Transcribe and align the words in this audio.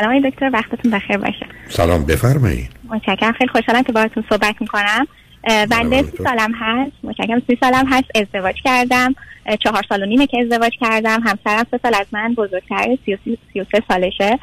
سلام 0.00 0.20
دکتر 0.30 0.50
وقتتون 0.52 0.90
بخیر 0.90 1.16
باشه. 1.16 1.46
سلام 1.68 2.06
بفرمایید. 2.06 2.70
متشکرم 2.88 3.32
خیلی 3.32 3.50
خوشحالم 3.50 3.82
که 3.82 3.92
باهاتون 3.92 4.24
صحبت 4.30 4.54
می‌کنم. 4.60 5.06
بنده 5.70 6.02
سی 6.02 6.16
سالم 6.24 6.52
هست. 6.60 6.92
متشکرم 7.02 7.42
سی 7.46 7.58
سالم 7.60 7.86
هست 7.88 8.04
ازدواج 8.14 8.54
کردم. 8.64 9.14
چهار 9.60 9.82
سال 9.88 10.02
و 10.02 10.06
نیمه 10.06 10.26
که 10.26 10.40
ازدواج 10.40 10.72
کردم. 10.80 11.20
همسرم 11.20 11.66
سه 11.70 11.80
سال 11.82 11.94
از 11.94 12.06
من 12.12 12.34
بزرگتر 12.34 12.96
سی 13.04 13.14
و 13.60 13.64
سه 13.72 13.82
سالشه. 13.88 14.38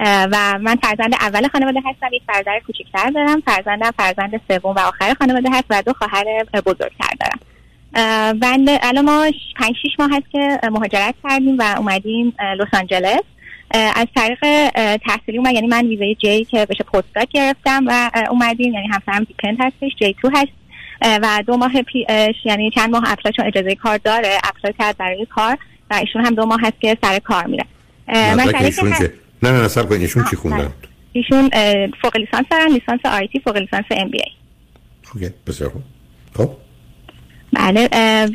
و 0.00 0.58
من 0.60 0.76
فرزند 0.76 1.14
اول 1.20 1.48
خانواده 1.48 1.80
هستم 1.86 2.08
یک 2.12 2.22
فرزند 2.26 2.62
کوچکتر 2.66 3.10
دارم. 3.10 3.40
فرزندم 3.40 3.90
فرزند 3.98 4.40
سوم 4.48 4.74
و 4.74 4.78
آخر 4.78 5.14
خانواده 5.18 5.50
هست 5.52 5.64
و 5.70 5.82
دو 5.82 5.92
خواهر 5.92 6.24
بزرگتر 6.66 7.10
دارم. 7.20 7.38
بنده 8.38 8.78
الان 8.82 9.04
ما 9.04 9.30
پنج 9.56 9.74
شیش 9.82 9.92
ماه 9.98 10.10
هست 10.12 10.30
که 10.32 10.58
مهاجرت 10.70 11.14
کردیم 11.28 11.58
و 11.58 11.74
اومدیم 11.78 12.34
لس 12.58 12.74
آنجلس. 12.80 13.22
از 13.74 14.06
طریق 14.16 14.38
تحصیلی 14.98 15.38
اومد. 15.38 15.52
یعنی 15.52 15.66
من 15.66 15.86
ویزای 15.86 16.14
J 16.14 16.44
که 16.44 16.66
میشه 16.66 16.84
postdoc 16.84 17.28
گرفتم 17.30 17.84
و 17.86 18.10
اومدیم. 18.30 18.74
یعنی 18.74 18.86
همسرم 18.86 19.24
dependent 19.24 19.56
هستش 19.60 19.90
J 19.98 20.16
two 20.22 20.30
هست. 20.34 20.52
و 21.02 21.42
دو 21.46 21.56
ماه 21.56 21.82
پیش 21.82 22.06
یعنی 22.44 22.70
چند 22.70 22.90
ماه 22.90 23.12
apply 23.12 23.32
چون 23.36 23.46
اجازه 23.46 23.74
کار 23.74 23.98
داره 23.98 24.38
apply 24.44 24.74
کرد 24.78 24.96
برای 24.96 25.26
کار 25.26 25.58
و 25.90 25.94
ایشون 25.94 26.26
هم 26.26 26.34
دو 26.34 26.46
ماه 26.46 26.58
هست 26.62 26.80
که 26.80 26.98
سر 27.02 27.18
کار 27.18 27.46
میره. 27.46 27.64
ایشون 28.60 28.92
چه؟ 28.92 29.12
نه 29.42 29.50
نه 29.50 29.64
نصب 29.64 29.88
کنید 29.88 30.00
ایشون 30.00 30.24
چی 30.30 30.36
خوندن؟ 30.36 30.72
ایشون 31.12 31.50
فوق 32.02 32.16
لیسانس 32.16 32.46
دارن 32.50 32.72
لیسانس 32.72 33.00
IT 33.04 33.40
فوق 33.40 33.56
لیسانس 33.56 33.84
MBA. 33.90 34.30
okay 35.14 35.34
بسیار 35.46 35.70
خوب. 35.70 35.82
خب. 36.36 36.50
بله 37.52 37.88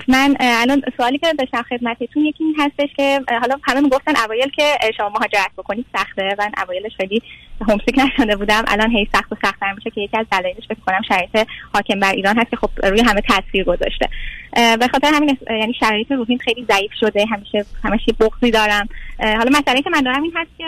من 0.08 0.36
الان 0.40 0.82
سوالی 0.98 1.18
که 1.18 1.34
داشتم 1.40 1.62
خدمتتون 1.62 2.26
یکی 2.26 2.44
این 2.44 2.56
هستش 2.60 2.90
که 2.98 3.22
حالا 3.42 3.56
همه 3.64 3.82
می‌گفتن 3.82 4.14
اوایل 4.26 4.50
که 4.50 4.64
شما 4.98 5.10
مهاجرت 5.10 5.52
بکنید 5.58 5.86
سخته 5.96 6.36
و 6.40 6.50
اوایلش 6.64 6.92
خیلی 6.98 7.22
همسیک 7.70 8.00
نشده 8.00 8.36
بودم. 8.36 8.64
الان 8.68 8.92
هی 8.92 9.08
سخت 9.14 9.32
و 9.32 9.36
سختتر 9.42 9.74
میشه 9.74 9.90
که 9.90 10.02
یکی 10.02 10.18
از 10.18 10.26
دلایلش 10.32 10.64
فکر 10.70 10.80
کنم 10.86 11.02
شرایط 11.08 11.48
حاکم 11.74 12.00
بر 12.00 12.12
ایران 12.12 12.38
هست 12.38 12.50
که 12.50 12.56
خب 12.56 12.70
روی 12.84 13.02
همه 13.02 13.22
تاثیر 13.22 13.64
گذاشته. 13.64 14.10
به 14.54 14.88
خاطر 14.92 15.12
همین 15.14 15.38
یعنی 15.50 15.74
شرایط 15.80 16.12
روحیم 16.12 16.38
خیلی 16.38 16.66
ضعیف 16.72 16.92
شده 17.00 17.26
همیشه 17.26 17.66
همیشه 17.84 18.14
بغضی 18.20 18.52
دارم. 18.52 18.90
حالا 19.20 19.60
مسئله 19.60 19.82
که 19.82 19.90
من 19.90 20.02
دارم 20.02 20.24
این 20.24 20.34
هست 20.36 20.52
که 20.58 20.64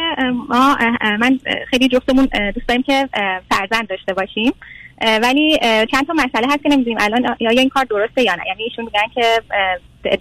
ما 0.49 0.77
من 1.19 1.39
خیلی 1.69 1.87
جفتمون 1.87 2.25
دوست 2.55 2.67
داریم 2.67 2.83
که 2.83 3.09
فرزند 3.49 3.87
داشته 3.87 4.13
باشیم. 4.13 4.53
ولی 5.01 5.57
چند 5.91 6.07
تا 6.07 6.13
مسئله 6.13 6.47
هست 6.47 6.63
که 6.63 6.69
نمی‌دونیم 6.69 6.97
الان 7.01 7.35
یا 7.39 7.49
این 7.49 7.69
کار 7.69 7.85
درسته 7.89 8.23
یا 8.23 8.35
نه. 8.35 8.41
یعنی 8.47 8.63
ایشون 8.63 8.85
میگن 8.85 9.07
که 9.15 9.41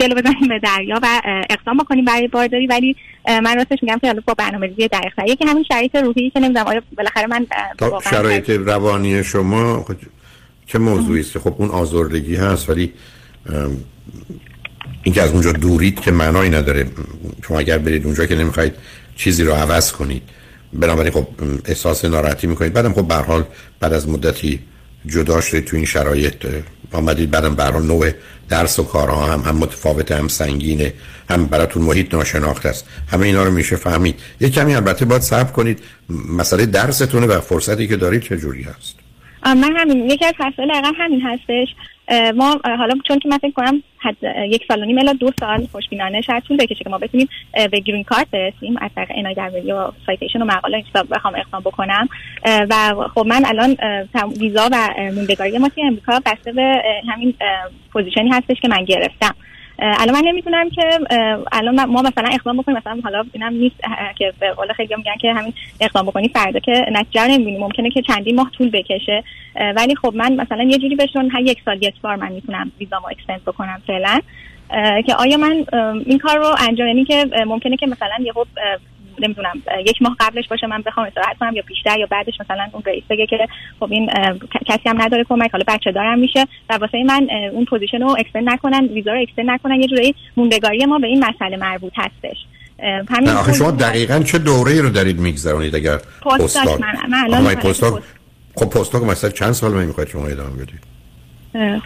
دل 0.01 0.15
بزنیم 0.15 0.49
به 0.49 0.59
دریا 0.59 1.01
و 1.03 1.21
اقدام 1.51 1.77
بکنیم 1.77 2.05
برای 2.05 2.29
بارداری 2.29 2.67
ولی 2.67 2.97
من 3.29 3.57
راستش 3.57 3.79
میگم 3.83 3.99
که 3.99 4.15
با 4.27 4.35
برنامه‌ریزی 4.35 4.89
دقیق 4.89 5.13
یکی 5.27 5.45
همین 5.45 5.65
شرایط 5.65 5.97
روحی 5.97 6.31
که 6.31 6.41
نمی‌دونم 6.41 6.67
آیا 6.67 6.83
بالاخره 6.97 7.27
من 7.27 7.47
شرایط 8.11 8.51
روانی 8.51 9.25
شما 9.25 9.87
چه 10.67 10.79
موضوعی 10.79 11.21
است؟ 11.21 11.39
خب 11.39 11.55
اون 11.59 11.71
آزردگی 11.71 12.37
هست 12.37 12.71
ولی 12.71 12.93
اینکه 15.03 15.23
از 15.23 15.33
اونجا 15.33 15.53
دورید 15.53 16.01
که 16.01 16.11
معنایی 16.11 16.51
نداره. 16.51 16.87
شما 17.49 17.59
اگر 17.59 17.79
برید 17.79 18.05
اونجا 18.05 18.27
که 18.27 18.35
نمی‌خواید 18.35 18.75
چیزی 19.17 19.45
رو 19.45 19.53
عوض 19.53 19.93
کنید. 19.93 20.23
بنابراین 20.75 21.13
خب 21.13 21.27
احساس 21.65 22.05
ناراحتی 22.05 22.47
می‌کنید. 22.47 22.73
بعدم 22.73 22.93
خب 22.93 23.09
به 23.09 23.15
حال 23.15 23.45
بعد 23.81 23.93
از 23.93 24.09
مدتی 24.09 24.61
جدا 25.07 25.41
شدید 25.41 25.65
تو 25.65 25.77
این 25.77 25.85
شرایط 25.85 26.47
آمدید. 26.93 27.31
بعدم 27.31 27.55
به 27.55 27.71
نوع 27.71 28.11
درس 28.49 28.79
و 28.79 28.83
کارها 28.83 29.27
هم 29.27 29.41
هم 29.41 29.57
متفاوت 29.57 30.13
هم 30.13 30.29
سنگینه 30.29 30.93
هم 31.31 31.47
براتون 31.47 31.83
محیط 31.83 32.15
ناشناخته 32.15 32.69
است. 32.69 32.87
همه 33.09 33.27
اینا 33.27 33.45
رو 33.45 33.51
میشه 33.51 33.77
فهمید. 33.77 34.21
یه 34.41 34.51
کمی 34.51 34.75
البته 34.75 35.05
باید 35.05 35.23
صبر 35.23 35.53
کنید. 35.53 35.81
مسئله 36.09 36.67
درستونه 36.67 37.27
و 37.27 37.41
فرصتی 37.41 37.89
که 37.89 37.97
دارید 37.97 38.23
چه 38.23 38.37
جوری 38.37 38.63
هست؟ 38.63 38.95
من 39.47 39.77
همین. 39.77 40.11
یکی 40.11 40.25
از 40.25 40.35
مسائل 40.41 40.71
همین 40.99 41.21
هستش. 41.21 41.69
ما 42.35 42.61
حالا 42.65 42.95
چون 43.09 43.19
که 43.19 43.29
من 43.29 43.39
فکر 43.39 43.53
کنم 43.53 43.83
حد 43.99 44.17
یک 44.49 44.65
سال 44.69 44.83
و 44.83 44.85
نیم 44.85 44.99
الا 44.99 45.13
دو 45.13 45.31
سال 45.41 45.67
خوشبینانه 45.73 46.21
شاید 46.21 46.43
طول 46.43 46.57
بکشه 46.57 46.85
که 46.85 46.91
ما 46.91 46.99
بتونیم 46.99 47.29
به 47.71 47.81
گرین 47.81 48.05
کارت 48.05 48.31
برسیم 48.31 48.77
از 48.81 48.91
طریق 48.97 49.09
انای 49.15 49.63
یا 49.65 49.93
سایتیشن 50.07 50.43
و 50.43 50.45
مقاله 50.45 50.85
حساب 50.91 51.07
بخوام 51.11 51.35
اقدام 51.35 51.61
بکنم. 51.61 52.09
و 52.45 52.95
خب 53.15 53.27
من 53.27 53.45
الان 53.47 53.77
ویزا 54.41 54.69
و 54.73 54.89
موندگاری 55.15 55.59
ما 55.59 55.69
توی 55.69 55.85
امریکا 55.85 56.21
بسته 56.27 56.53
به 56.53 56.83
همین 57.09 57.35
position 57.93 58.27
ی 58.27 58.31
هستش 58.31 58.61
که 58.63 58.69
من 58.69 58.85
گرفتم. 58.85 59.35
الان 59.79 60.15
من 60.15 60.23
نمی‌تونم 60.25 60.71
که 60.71 61.01
الان 61.53 61.85
ما 61.85 62.03
مثلا 62.03 62.29
اقدام 62.33 62.57
بکنیم 62.57 62.77
مثلا 62.79 63.01
حالا 63.05 63.25
اینم 63.33 63.53
نیست 63.53 63.77
که 64.19 64.33
به 64.41 64.53
قول 64.53 64.73
خیلی 64.73 64.95
میگن 64.97 65.17
که 65.21 65.33
همین 65.33 65.53
اقدام 65.81 66.07
بکنی 66.07 66.29
فردا 66.29 66.61
که 66.61 66.87
نتیجه 66.93 67.23
رو 67.23 67.29
نمی‌بینیم 67.29 67.61
ممکنه 67.61 67.91
که 67.91 68.03
چندین 68.03 68.37
ماه 68.37 68.51
طول 68.51 68.71
بکشه. 68.71 69.25
ولی 69.77 69.95
خب 69.97 70.13
من 70.17 70.33
مثلا 70.33 70.63
یه 70.63 70.79
جوری 70.79 70.97
بهشون 70.97 71.31
هر 71.31 71.41
یک 71.41 71.59
سال 71.65 71.83
یک 71.83 71.95
بار 72.01 72.17
من 72.17 72.33
می‌تونم 72.33 72.73
ویزامو 72.81 73.07
extend 73.07 73.43
بکنم 73.45 73.83
فعلا. 73.87 74.21
که 75.07 75.15
آیا 75.15 75.37
من 75.37 75.65
این 76.07 76.19
کار 76.19 76.39
رو 76.39 76.55
انجام 76.69 76.87
یعنی 76.87 77.05
که 77.05 77.27
ممکنه 77.47 77.77
که 77.77 77.87
مثلا 77.87 78.17
یه 78.21 78.33
نمی‌دونم 79.19 79.63
یک 79.87 80.03
ماه 80.03 80.17
قبلش 80.21 80.49
باشه 80.49 80.67
من 80.67 80.83
بخوام 80.83 81.07
استراحت 81.07 81.39
کنم 81.39 81.57
یا 81.57 81.63
بیشتر 81.67 81.99
یا 81.99 82.07
بعدش 82.07 82.35
مثلا 82.41 82.69
اون 82.73 82.83
رئیس 82.87 83.05
بگه 83.11 83.27
که 83.27 83.49
خب 83.81 83.93
این 83.93 84.11
کسی 84.67 84.89
هم 84.89 85.03
نداره 85.03 85.25
کمک 85.25 85.51
حالا 85.51 85.65
بچه 85.69 85.93
دارم 85.93 86.19
میشه 86.19 86.47
و 86.71 86.75
واسه 86.75 87.05
من 87.07 87.29
اون 87.53 87.65
position 87.65 88.03
رو 88.03 88.17
extend 88.19 88.49
نکنن 88.49 88.85
ویزا 88.85 89.13
رو 89.13 89.21
extend 89.21 89.51
نکنن 89.51 89.81
یه 89.81 89.87
جوری 89.87 90.15
موندگاری 90.37 90.87
ما 90.87 90.99
به 90.99 91.07
این 91.07 91.25
مسئله 91.25 91.57
مربوط 91.57 91.93
هستش. 91.97 92.37
همین 93.09 93.29
آخه 93.29 93.53
شما 93.53 93.71
دقیقا 93.71 94.19
چه 94.19 94.39
دوره 94.39 94.81
رو 94.81 94.91
دارید 94.91 95.19
میگذرونید 95.19 95.77
اگر 95.77 95.97
postdoc 96.23 96.81
من, 96.81 96.95
من 97.09 97.25
الان 97.25 97.55
postdoc 97.55 98.03
خب 98.55 98.71
postdoc 98.71 99.03
مثلا 99.03 99.31
چند 99.31 99.53
سال 99.53 99.73
من 99.73 99.85
می‌خواید 99.85 100.09
شما 100.09 100.27
ادامه 100.27 100.51
بدید؟ 100.51 100.95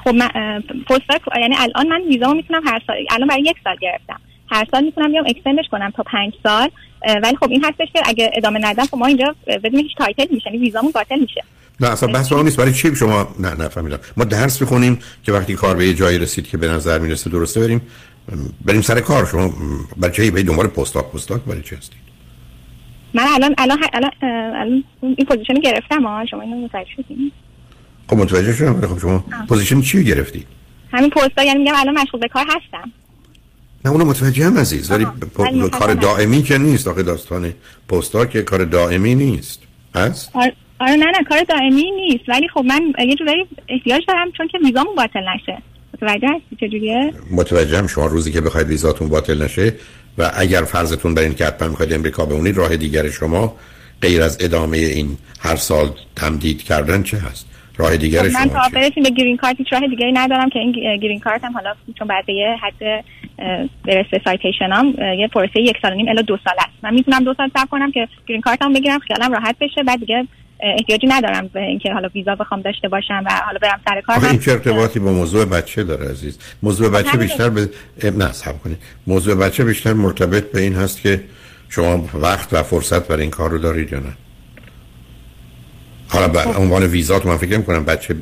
خب 0.05 0.15
من 0.15 0.29
postdoc 0.87 1.21
یعنی 1.41 1.57
الان 1.59 1.89
من 1.89 2.03
ویزامو 2.09 2.35
می‌تونم 2.35 2.63
هر 2.67 2.83
سال 2.87 2.97
الان 3.11 3.29
برای 3.29 3.43
یک 3.43 3.57
سال 3.65 3.77
گرفتم. 3.81 4.21
هر 4.51 4.67
سال 4.71 4.85
می‌تونم 4.85 5.13
بیام 5.13 5.25
extend 5.29 5.56
ش 5.56 5.65
کنم 5.71 5.91
تا 5.97 6.03
پنج 6.03 6.33
سال 6.43 6.71
ولی 7.23 7.37
خب 7.37 7.51
این 7.51 7.65
هستش 7.65 7.89
که 7.93 8.01
اگه 8.05 8.31
ادامه 8.35 8.59
ندم 8.63 8.85
خب 8.85 8.97
ما 8.97 9.07
اینجا 9.07 9.35
بدون 9.47 9.81
هیچ 9.81 9.97
title 9.99 10.27
میشه 10.31 10.47
یعنی 10.47 10.59
ویزامون 10.59 10.91
باطل 10.91 11.21
میشه. 11.21 11.45
نه 11.81 11.89
اصلا 11.89 12.13
بحث 12.13 12.33
اون 12.33 12.45
نیست 12.45 12.57
برای 12.57 12.73
چی 12.73 12.97
شما؟ 12.97 13.29
نه 13.39 13.55
نفهمیدم. 13.55 13.99
ما 14.17 14.25
درس 14.25 14.63
بخونیم 14.63 14.99
که 15.23 15.33
وقتی 15.33 15.55
کار 15.55 15.77
به 15.77 15.87
یه 15.87 15.95
جایی 15.95 16.19
رسید 16.19 16.49
که 16.49 16.57
به 16.57 16.69
نظر 16.69 16.99
می‌رسه 16.99 17.31
درسته 17.31 17.61
بریم 17.61 17.83
بریم 18.65 18.81
سر 18.81 19.01
کار. 19.01 19.27
شما 19.27 19.53
برای 19.97 20.15
چی 20.15 20.31
به 20.31 20.43
دنبال 20.43 20.67
postdoc 20.67 21.05
postdoc 21.05 21.43
برای 21.43 21.63
چی 21.63 21.75
هستید؟ 21.75 21.99
من 23.15 23.25
الان 23.35 23.55
الان 23.59 23.79
الان, 23.93 24.11
الان 24.23 24.85
این 25.01 25.27
position 25.29 25.55
گرفتم 25.55 26.07
ها 26.07 26.27
شما 26.27 26.43
اینو 26.43 26.57
متوجه 26.57 26.91
شدین؟ 26.97 27.33
خب 28.09 28.17
متوجه 28.17 28.53
شدم 28.53 28.87
خب 28.87 28.99
شما 28.99 29.25
position 29.49 29.81
چی 29.81 30.05
گرفتی؟ 30.05 30.47
همین 30.93 31.11
پستا 31.11 31.45
یعنی 31.45 31.59
میگم 31.59 31.73
الان 31.77 31.99
مشغول 31.99 32.21
به 32.21 32.29
کار 32.29 32.45
هستم. 32.45 32.93
نه 33.85 33.91
اونو 33.91 34.05
متوجه 34.05 34.45
هم 34.47 34.59
عزیز 34.59 34.91
ولی 34.91 35.07
کار 35.73 35.95
دائمی 35.95 36.43
که 36.43 36.59
نیست 36.59 36.89
آخه 36.89 37.03
داستان 37.03 37.55
پستا 37.89 38.27
که 38.27 38.43
کار 38.43 38.65
دائمی 38.65 39.15
نیست 39.15 39.63
هست؟ 39.95 40.31
آره 40.81 40.95
نه 40.95 40.97
نه 40.97 41.25
کار 41.29 41.43
دائمی 41.49 41.91
نیست 41.91 42.29
ولی 42.29 42.49
خب 42.49 42.65
من 42.65 42.93
یه 43.09 43.15
جورایی 43.15 43.47
احتیاج 43.69 44.03
دارم 44.09 44.33
چون 44.33 44.49
که 44.49 44.59
ویزامون 44.65 44.95
باطل 44.95 45.21
نشه 45.35 45.63
متوجه 45.95 46.29
هستی 46.29 46.67
چجوریه؟ 46.67 47.13
متوجه 47.31 47.79
هم 47.79 47.87
شما 47.87 48.07
روزی 48.07 48.33
که 48.33 48.41
بخواید 48.41 48.69
ویزاتون 48.69 49.09
باطل 49.09 49.43
نشه 49.43 49.75
و 50.19 50.31
اگر 50.35 50.63
فرضتون 50.63 51.15
بر 51.15 51.23
این 51.23 51.35
که 51.35 51.47
حتما 51.47 51.69
می‌خواید 51.69 51.93
امریکا 51.93 52.27
بمونید 52.27 52.57
راه 52.57 52.77
دیگر 52.77 53.11
شما 53.11 53.57
غیر 54.03 54.23
از 54.23 54.37
ادامه 54.41 54.77
این 54.77 55.17
هر 55.41 55.57
سال 55.57 55.91
تمدید 56.17 56.63
کردن 56.63 57.03
چه 57.03 57.17
هست؟ 57.17 57.48
راه 57.79 57.99
خب 57.99 58.33
من 58.33 58.49
تا 58.49 58.61
برسیم 58.73 59.03
به 59.03 59.11
گرین 59.11 59.37
کارت 59.37 59.57
هیچ 59.59 59.73
راه 59.73 59.87
دیگری 59.87 60.13
ندارم 60.13 60.51
که 60.51 60.59
این 60.59 60.73
گرین 60.97 61.21
کارت 61.21 61.45
هم 61.45 61.53
حالا 61.53 61.75
چون 61.99 62.09
بعد 62.09 62.29
یه 62.29 62.57
حد 62.63 63.05
برسه 63.85 64.21
سایتیشن 64.25 64.73
هم 64.73 64.95
یه 65.19 65.29
پروسه 65.29 65.61
یک 65.61 65.77
سال 65.83 65.93
و 65.93 65.95
نیم 65.95 66.09
الا 66.09 66.23
دو 66.23 66.39
سال 66.45 66.55
است. 66.59 66.85
من 66.85 66.95
می‌تونم 66.95 67.25
دو 67.25 67.35
سال 67.35 67.51
صبر 67.57 67.67
کنم 67.67 67.93
که 67.93 68.09
گرین 68.27 68.41
کارت 68.41 68.63
هم 68.63 68.73
بگیرم 68.73 68.99
خیالم 68.99 69.33
راحت 69.33 69.57
بشه 69.61 69.83
بعد 69.83 70.01
دیگه 70.01 70.27
احتیاجی 70.61 71.07
ندارم 71.07 71.51
به 71.53 71.61
اینکه 71.61 71.93
حالا 71.93 72.09
ویزا 72.15 72.35
بخوام 72.35 72.61
داشته 72.61 72.89
باشم 72.89 73.23
و 73.27 73.31
حالا 73.47 73.59
برم 73.63 73.81
سر 73.89 74.01
کار. 74.01 74.25
این 74.25 74.39
چه 74.39 74.53
ارتباطی 74.53 74.99
با 74.99 75.13
موضوع 75.13 75.45
بچه 75.45 75.85
داره 75.85 76.11
عزیز؟ 76.11 76.39
موضوع 76.63 76.91
بچه 76.91 77.19
بیشتر 77.19 77.51
به 77.51 77.71
نه 78.17 78.33
صبر 78.33 78.59
کنید. 78.59 78.79
موضوع 79.07 79.35
بچه 79.35 79.65
بیشتر 79.65 79.93
مرتبط 79.93 80.53
به 80.53 80.61
این 80.61 80.75
هست 80.75 81.03
که 81.03 81.21
شما 81.69 82.09
وقت 82.15 82.53
و 82.53 82.63
فرصت 82.63 83.09
برای 83.09 83.23
این 83.23 83.31
کار 83.31 83.51
رو 83.51 83.59
دارید 83.59 83.93
یا 83.93 83.99
نه؟ 83.99 84.13
حالا 86.09 86.29
به 86.29 86.39
خب. 86.39 86.61
عنوان 86.61 86.83
ویزات 86.83 87.27
من 87.27 87.37
فکر 87.37 87.61
کنم 87.61 87.85
بچه 87.85 88.17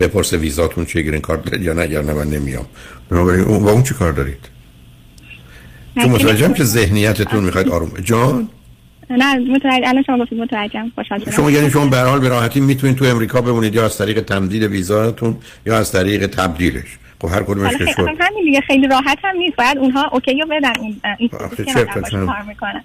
بپرسه 0.00 0.36
ویزاتون 0.36 0.84
چه 0.84 1.02
گرین 1.02 1.20
کارت 1.20 1.44
دارید 1.44 1.62
یا 1.62 1.72
نه 1.72 1.82
اگر 1.82 2.02
نه 2.02 2.12
من 2.12 2.30
نمیام. 2.30 2.66
بنابراین 3.10 3.44
اون 3.44 3.64
با 3.64 3.70
اون 3.70 3.82
چی 3.82 3.94
کار 3.94 4.12
دارید؟ 4.12 4.48
تو 5.94 6.08
متوجهم 6.08 6.54
که 6.54 6.64
ذهنیتتون 6.64 7.44
می‌خواید 7.44 7.68
آروم 7.68 7.90
جان؟ 8.04 8.48
نه 9.10 9.34
متوجه 9.38 9.88
الان 9.88 10.02
شما 10.02 10.18
گفتید 10.18 10.38
متوجهم 10.38 10.92
خوشحال 10.94 11.30
شما 11.30 11.50
یعنی 11.50 11.70
شما 11.70 11.86
به 11.86 12.00
حال 12.00 12.20
به 12.20 12.28
راحتی 12.28 12.60
می‌تونید 12.60 12.96
تو 12.96 13.04
امریکا 13.04 13.40
بمونید 13.40 13.74
یا 13.74 13.84
از 13.84 13.98
طریق 13.98 14.20
تمدید 14.20 14.62
ویزاتون 14.62 15.36
یا 15.66 15.78
از 15.78 15.92
طریق 15.92 16.26
تبدیلش. 16.26 16.98
خب 17.22 17.28
هر 17.28 17.42
کدومش 17.42 17.76
که 17.76 17.86
شد. 17.86 18.08
همین 18.20 18.44
دیگه 18.44 18.60
خیلی 18.60 18.88
راحت 18.88 19.18
هم 19.24 19.36
نیست. 19.36 19.56
باید 19.56 19.78
اونها 19.78 20.08
اوکی 20.12 20.40
رو 20.40 20.46
بدن. 20.46 20.72
این 20.80 21.00
این 21.18 21.28
کار 22.26 22.42
می‌کنن 22.48 22.84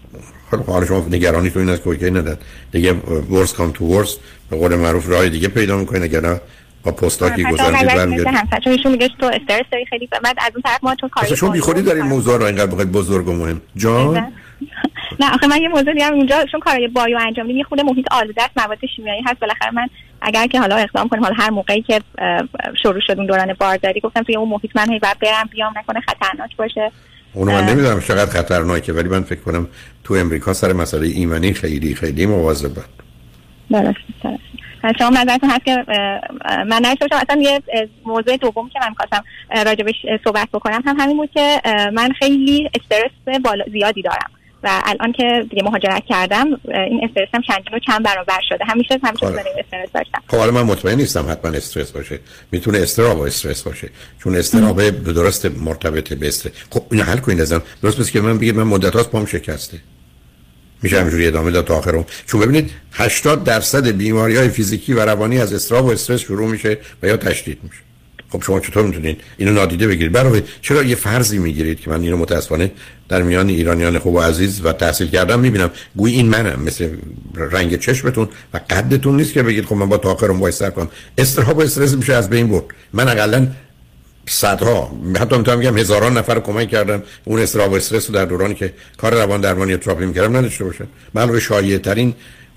خب 0.51 0.65
حالا 0.65 0.85
شما 0.85 1.05
نگرانی 1.11 1.49
تو 1.49 1.59
این 1.59 1.69
است 1.69 1.83
که 1.83 1.89
اوکی 1.89 2.11
ندن 2.11 2.37
دیگه 2.71 2.93
ورس 3.31 3.53
کام 3.53 3.71
تو 3.71 3.85
ورس 3.85 4.17
به 4.49 4.57
قول 4.57 4.75
معروف 4.75 5.09
راه 5.09 5.29
دیگه 5.29 5.47
پیدا 5.47 5.77
می‌کنه 5.77 6.03
اگر 6.03 6.21
نه 6.21 6.41
با 6.83 6.91
پستاکی 6.91 7.43
گذارید 7.43 7.87
برمیگرد 7.87 8.61
چون 8.63 8.73
ایشون 8.73 8.91
میگه 8.91 9.09
تو 9.19 9.25
استرس 9.25 9.65
داری 9.71 9.85
خیلی 9.85 10.07
بعد 10.07 10.35
از 10.37 10.51
اون 10.53 10.61
طرف 10.61 10.83
ما 10.83 10.95
چون 10.95 11.09
کاری 11.09 11.35
شما 11.35 11.49
بیخودی 11.49 11.81
دارین 11.81 12.03
موضوع 12.03 12.37
رو 12.37 12.45
اینقدر 12.45 12.65
بخواید 12.65 12.91
بزرگ 12.91 13.27
و 13.27 13.33
مهم. 13.33 13.61
جان؟ 13.75 14.33
نه 15.19 15.33
آخه 15.33 15.47
من 15.47 15.61
یه 15.61 15.67
موضوع 15.67 15.93
دیگه 15.93 16.07
اونجا 16.07 16.45
چون 16.51 16.59
کارای 16.59 16.87
بایو 16.87 17.17
انجام 17.17 17.45
میدیم 17.45 17.57
یه 17.57 17.63
خود 17.63 17.81
محیط 17.81 18.05
آلوده 18.11 18.43
است 18.43 18.57
مواد 18.57 18.77
شیمیایی 18.95 19.21
هست. 19.25 19.39
بالاخره 19.39 19.71
من 19.71 19.89
اگر 20.21 20.47
که 20.47 20.59
حالا 20.59 20.75
اقدام 20.75 21.07
کنیم 21.07 21.23
حالا 21.23 21.35
هر 21.37 21.49
موقعی 21.49 21.81
که 21.81 22.01
شروع 22.83 23.01
شد 23.07 23.17
اون 23.17 23.25
دوران 23.25 23.53
بارداری 23.53 23.99
گفتم 23.99 24.23
توی 24.23 24.35
اون 24.35 24.49
محیط 24.49 24.71
من 24.75 24.91
هی 24.91 24.99
بعد 24.99 25.19
برم 25.19 25.49
بیام 25.51 25.73
نکنه 25.77 26.01
خطرناک 26.01 26.55
باشه. 26.55 26.91
اونو 27.33 27.51
من 27.51 27.65
نمی‌دونم 27.65 28.01
چقدر 28.01 28.31
خطرناکه 28.31 28.93
ولی 28.93 29.09
من 29.09 29.23
فکر 29.23 29.39
کنم 29.39 29.67
تو 30.03 30.13
امریکا 30.13 30.53
سر 30.53 30.73
مسئله 30.73 31.07
ایمنی 31.07 31.53
خیلی 31.53 31.95
خیلی 31.95 32.25
مواظبن 32.25 32.83
درست 33.71 33.97
درست. 34.23 34.99
شما 34.99 35.09
نظرتون 35.09 35.49
هست 35.49 35.65
که 35.65 35.85
من 36.67 36.81
نشد 36.85 37.13
اصلا 37.13 37.41
یه 37.41 37.61
موضوع 38.05 38.37
دوم 38.37 38.69
که 38.69 38.79
من 38.81 38.89
می‌خواستم 38.89 39.23
راجبش 39.65 39.95
صحبت 40.23 40.47
بکنم 40.53 40.83
هم 40.85 40.95
همین 40.99 41.17
بود 41.17 41.29
که 41.33 41.61
من 41.93 42.11
خیلی 42.19 42.69
استرس 42.73 43.11
زیادی 43.71 44.01
دارم. 44.01 44.31
و 44.63 44.81
الان 44.85 45.11
که 45.11 45.45
دیگه 45.49 45.63
مهاجرت 45.63 46.03
کردم 46.09 46.45
این 46.65 47.01
استرس 47.03 47.27
هم 47.33 47.41
چندین 47.41 47.73
و 47.73 47.79
چند 47.79 48.03
برابر 48.03 48.39
شده. 48.49 48.65
همیشه 48.65 48.99
همیشه 49.03 49.25
آره. 49.25 49.35
استرس 49.37 49.89
داشتم 49.93 50.21
خب 50.27 50.37
حالا 50.37 50.51
من 50.51 50.61
مطمئن 50.61 50.95
نیستم 50.95 51.31
حتما 51.31 51.51
استرس 51.51 51.91
باشه. 51.91 52.19
می‌تونه 52.51 52.77
استراب 52.77 53.19
و 53.19 53.21
استرس 53.21 53.63
باشه. 53.63 53.89
چون 54.23 54.35
استراب 54.35 54.89
درست 54.89 55.45
مرتبط 55.45 56.13
به 56.13 56.27
استرس. 56.27 56.53
خب 56.69 56.83
این 56.91 57.01
حل 57.01 57.17
کنید 57.17 57.41
ازم. 57.41 57.61
درست 57.81 57.99
بس 57.99 58.11
که 58.11 58.21
من 58.21 58.37
بگید 58.37 58.55
من 58.55 58.63
مدت 58.63 58.95
هاست 58.95 59.09
پام 59.09 59.25
شکسته. 59.25 59.77
میشه 60.81 60.99
همجوری 60.99 61.27
ادامه 61.27 61.51
داد 61.51 61.65
تا 61.65 61.77
آخرم 61.77 62.05
چون 62.25 62.41
ببینید 62.41 62.71
80 62.93 63.43
درصد 63.43 63.87
بیماری 63.87 64.35
های 64.37 64.49
فیزیکی 64.49 64.93
و 64.93 65.05
روانی 65.05 65.39
از 65.39 65.53
استراب 65.53 65.85
و 65.85 65.89
استرس 65.89 66.19
شروع 66.19 66.51
میشه 66.51 66.77
و 67.03 67.07
یا 67.07 67.17
تشدید 67.17 67.59
میشه. 67.63 67.86
خب 68.31 68.43
شما 68.43 68.59
چطور 68.59 68.85
می‌تونید 68.85 69.21
اینو 69.37 69.51
نادیده 69.51 69.87
بگیرید؟ 69.87 70.11
برای 70.11 70.41
چرا 70.61 70.83
یه 70.83 70.95
فرضی 70.95 71.37
می‌گیرید 71.37 71.79
که 71.79 71.89
من 71.89 72.01
اینو 72.01 72.17
متاسفانه 72.17 72.71
در 73.09 73.21
میان 73.21 73.49
ایرانیان 73.49 73.99
خوب 73.99 74.13
و 74.15 74.19
عزیز 74.19 74.61
و 74.65 74.73
تحصیل 74.73 75.07
کردم 75.07 75.39
می‌بینم. 75.39 75.71
گویی 75.95 76.15
این 76.15 76.29
منم 76.29 76.61
مثل 76.61 76.89
رنگ 77.35 77.79
چشمتون 77.79 78.29
و 78.53 78.59
قدتون 78.69 79.15
نیست 79.15 79.33
که 79.33 79.43
بگید 79.43 79.65
خب 79.65 79.75
من 79.75 79.89
با 79.89 79.97
تاخرم 79.97 80.41
وایسر 80.41 80.69
کنم. 80.69 80.89
استراب 81.17 81.57
و 81.57 81.61
استرس 81.61 81.93
میشه 81.93 82.13
از 82.13 82.29
بین 82.29 82.47
برد. 82.47 82.63
من 82.93 83.07
اقلا 83.07 83.47
صدها 84.29 84.91
حتی 85.19 85.37
می‌تونم 85.37 85.59
بگم 85.59 85.77
هزاران 85.77 86.17
نفر 86.17 86.39
کمک 86.39 86.69
کردم 86.69 87.03
اون 87.23 87.39
استراب 87.39 87.71
و 87.71 87.75
استرس 87.75 88.09
رو 88.09 88.15
در 88.15 88.25
دورانی 88.25 88.55
که 88.55 88.73
کار 88.97 89.13
روان 89.13 89.41
درمانی 89.41 89.77
تراپی 89.77 90.05
می‌کردم 90.05 90.37
نداشته 90.37 90.63
باشن. 90.63 90.87
من 91.13 91.39
شایع 91.39 91.77
ترین 91.77 92.13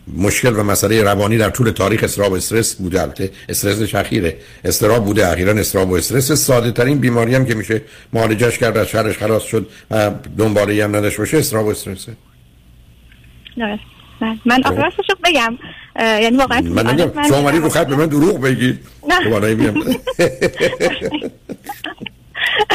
مشکل 0.08 0.56
و 0.56 0.62
مسئله 0.62 1.02
روانی 1.02 1.38
در 1.38 1.50
طول 1.50 1.70
تاریخ 1.70 2.04
استراب 2.04 2.32
و 2.32 2.34
استرس 2.34 2.74
بوده 2.74 3.02
البته 3.02 3.30
استرس 3.48 3.82
شخیره 3.82 4.36
استراب 4.64 5.04
بوده 5.04 5.28
اخیرا 5.28 5.52
استراب 5.52 5.90
و 5.90 5.94
استرس. 5.94 6.32
ساده 6.32 6.70
ترین 6.70 6.98
بیماری 6.98 7.34
هم 7.34 7.46
که 7.46 7.54
میشه 7.54 7.82
معالجش 8.12 8.58
کرد 8.58 8.76
از 8.76 8.86
شرش 8.88 9.18
خلاص 9.18 9.42
شد 9.42 9.68
و 9.90 10.10
دنباله 10.38 10.84
هم 10.84 10.96
نداشت 10.96 11.18
باشه 11.18 11.38
استراب 11.38 11.66
و 11.66 11.68
استرس. 11.68 12.06
درست. 13.56 13.82
من 14.44 14.62
آخه 14.64 14.82
راستش 14.82 15.06
بگم. 15.24 15.58
یعنی 15.96 16.36
واقعا 16.36 16.60
من 16.60 16.86
نگم 16.86 17.22
شما 17.28 17.50
رو 17.50 17.68
خط 17.68 17.86
به 17.86 17.96
من 17.96 18.06
دروغ 18.06 18.40
بگید 18.40 18.78
نه. 19.08 19.28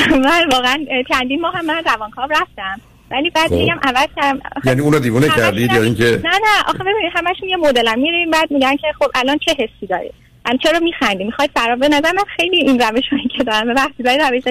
من 0.09 0.49
واقعا 0.53 0.77
چندین 1.09 1.41
ماه 1.41 1.53
هم 1.55 1.65
من 1.65 1.83
روانکاو 1.85 2.29
رفتم. 2.31 2.81
ولی 3.11 3.29
بعد. 3.29 3.51
میگم 3.51 3.79
عوض 3.83 4.07
کردم 4.15 4.39
یعنی 4.63 4.81
اونو 4.81 4.99
دیوونه 4.99 5.29
کردید 5.29 5.71
یا 5.73 5.81
اینکه 5.81 6.03
نه 6.23 6.29
نه 6.29 6.63
آخه 6.67 6.77
ببینید 6.79 7.11
همشون 7.15 7.49
یه 7.49 7.57
مدلن. 7.57 7.99
میریم 7.99 8.31
بعد 8.31 8.51
میگن 8.51 8.75
که 8.75 8.87
خب 8.99 9.11
الان 9.15 9.37
چه 9.37 9.51
حسی 9.51 9.87
داری؟ 9.89 10.11
الان 10.45 10.57
چرا 10.57 10.79
میخندی؟ 10.79 11.23
می‌خواد 11.23 11.49
فرار 11.55 11.75
به 11.75 11.87
نظر 11.87 12.11
من 12.11 12.23
خیلی 12.37 12.57
این 12.57 12.79
روش 12.79 13.03
که 13.37 13.43
دارم 13.43 13.75
وقتی 13.75 14.03
داری 14.03 14.17
روش 14.17 14.43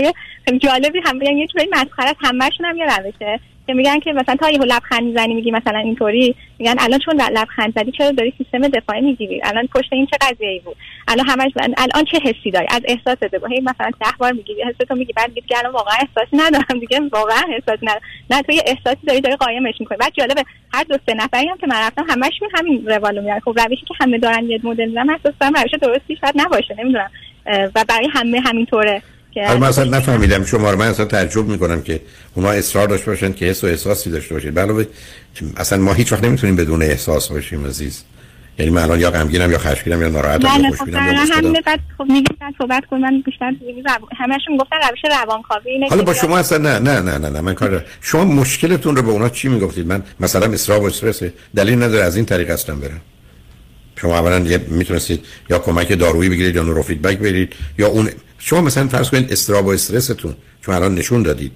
خیلی 0.44 0.58
جالبی 0.58 1.00
هم 1.04 1.18
بگن 1.18 1.36
یه 1.36 1.46
جوری 1.46 1.68
مسخره 1.72 2.16
همشون 2.20 2.66
هم 2.66 2.76
یه 2.76 2.84
روشه. 2.84 3.40
که 3.66 3.74
میگن 3.74 3.98
که 4.00 4.12
مثلا 4.12 4.36
تا 4.36 4.50
یه 4.50 4.58
لبخند 4.58 5.02
می‌زنی 5.02 5.34
میگی 5.34 5.50
مثلا 5.50 5.78
اینطوری 5.78 6.34
میگن 6.58 6.74
الان 6.78 6.98
چون 6.98 7.20
لبخند 7.20 7.72
زدی 7.76 7.92
چرا 7.92 8.10
داری 8.10 8.32
سیستم 8.38 8.68
دفاعی 8.68 9.00
می‌گیری؟ 9.00 9.40
الان 9.44 9.66
پشت 9.66 9.92
این 9.92 10.06
چه 10.06 10.16
قضیه 10.20 10.60
بود؟ 10.64 10.76
الان 11.08 11.26
همش 11.26 11.52
الان 11.56 12.04
چه 12.04 12.18
حسی 12.24 12.50
داری؟ 12.50 12.66
از 12.70 12.80
احساس 12.84 13.18
بگو 13.18 13.46
هی 13.46 13.60
مثلا 13.60 13.90
ده 14.00 14.10
بار 14.18 14.32
میگی 14.32 14.52
حس 14.62 14.76
تو 14.88 14.94
میگی 14.94 15.12
بعد 15.12 15.30
میگی 15.34 15.54
الان 15.56 15.72
واقعا 15.72 15.94
احساسی 15.94 16.36
ندارم 16.36 16.80
دیگه 16.80 17.00
واقعا 17.12 17.42
احساسی 17.52 17.86
ندارم. 17.86 18.02
نه 18.30 18.42
تو 18.42 18.52
یه 18.52 18.62
احساسی 18.66 19.06
داری 19.06 19.20
داری 19.20 19.36
قایمش 19.36 19.74
می‌کنی. 19.80 19.98
بعد 19.98 20.12
جالبه 20.14 20.44
هر 20.72 20.84
دو 20.84 20.98
سه 21.06 21.14
نفری 21.14 21.48
هم 21.48 21.56
که 21.56 21.66
من 21.66 21.76
رفتم 21.76 22.06
همشون 22.08 22.48
همین 22.54 22.86
روالو 22.86 23.22
میارن 23.22 23.40
خب 23.40 23.60
روشی 23.60 23.86
که 23.88 23.94
همه 24.00 24.18
دارن 24.18 24.50
یه 24.50 24.60
مدل 24.62 24.88
می‌زنن 24.88 25.10
احساس 25.10 25.34
کنم 25.40 25.52
روش 25.62 25.74
درستی 25.80 26.16
شاید 26.16 26.34
نباشه 26.36 26.74
نمی‌دونم. 26.78 27.10
و 27.46 27.84
برای 27.88 28.08
همه 28.12 28.40
همینطوره. 28.40 29.02
حالا 29.36 29.58
من 29.58 29.68
اصلا 29.68 29.84
نفهمیدم. 29.84 30.44
شما 30.44 30.70
رو 30.70 30.78
من 30.78 30.86
اصلا 30.86 31.04
تعجب 31.04 31.46
می‌کنم 31.46 31.82
که 31.82 32.00
اونا 32.34 32.50
اصرار 32.50 32.88
داشته 32.88 33.06
باشن 33.06 33.32
که 33.32 33.46
حس 33.46 33.64
و 33.64 33.66
احساسی 33.66 34.10
داشته 34.10 34.34
باشید. 34.34 34.58
علاوه 34.58 34.86
اصلا 35.56 35.78
ما 35.78 35.92
هیچ 35.92 36.12
وقت 36.12 36.24
نمی‌تونیم 36.24 36.56
بدون 36.56 36.82
احساس 36.82 37.28
باشیم 37.28 37.66
عزیز. 37.66 38.02
یعنی 38.58 38.70
من 38.70 38.82
الان 38.82 39.00
یا 39.00 39.10
غمگینم 39.10 39.50
یا 39.50 39.58
خشمگینم 39.58 40.02
یا 40.02 40.08
ناراحتم 40.08 40.62
یا 40.62 40.70
خوشبینم 40.70 41.12
یا 41.12 41.36
همین 41.36 41.60
بعد 41.66 41.80
خب 41.98 42.04
میگن 42.04 42.52
صحبت 42.58 42.84
کن 42.90 42.96
من 42.96 43.22
بیشتر 43.26 43.52
همشون 44.16 44.56
گفتن 44.56 44.76
روش 44.90 45.12
روانکاوی 45.22 45.70
اینه 45.70 45.88
حالا 45.88 46.02
با 46.02 46.14
شما 46.14 46.38
اصلا 46.38 46.58
نه 46.58 46.78
نه 46.78 47.00
نه 47.00 47.18
نه, 47.18 47.28
نه 47.28 47.40
من 47.40 47.54
کار 47.54 47.84
شما 48.00 48.24
مشکلتون 48.24 48.96
رو 48.96 49.02
به 49.02 49.10
اونا 49.10 49.28
چی 49.28 49.48
می‌گفتید؟ 49.48 49.86
من 49.86 50.02
مثلا 50.20 50.52
اصرار 50.52 50.80
و 50.80 50.84
استرس 50.84 51.22
دلیل 51.56 51.82
نداره 51.82 52.04
از 52.04 52.16
این 52.16 52.24
طریق 52.24 52.50
اصلا 52.50 52.74
برم. 52.74 53.00
شما 53.96 54.18
اولا 54.18 54.58
می‌تونستید 54.68 55.24
یا 55.50 55.58
کمک 55.58 55.98
دارویی 55.98 56.28
بگیرید 56.28 56.56
یا 56.56 56.62
نورو 56.62 56.82
فیدبک 56.82 57.18
بگیرید 57.18 57.52
یا 57.78 57.88
اون 57.88 58.10
شما 58.46 58.60
مثلا 58.60 58.88
فرض 58.88 59.10
کنید 59.10 59.32
استراب 59.32 59.66
و 59.66 59.68
استرستون 59.68 60.34
چون 60.60 60.74
الان 60.74 60.94
نشون 60.94 61.22
دادید 61.22 61.52